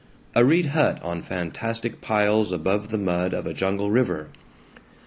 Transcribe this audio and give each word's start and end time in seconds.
A 0.33 0.43
reed 0.43 0.65
hut 0.65 0.99
on 1.03 1.21
fantastic 1.21 2.01
piles 2.01 2.51
above 2.51 2.89
the 2.89 2.97
mud 2.97 3.35
of 3.35 3.45
a 3.45 3.53
jungle 3.53 3.91
river. 3.91 4.29